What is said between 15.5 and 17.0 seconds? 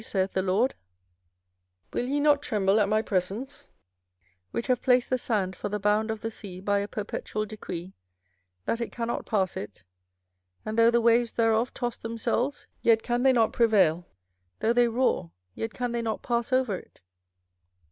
yet can they not pass over it?